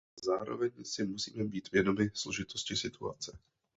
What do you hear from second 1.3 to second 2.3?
být vědomi